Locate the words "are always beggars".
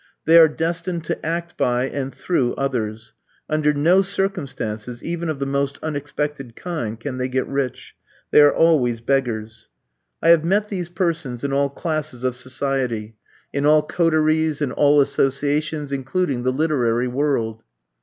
8.41-9.69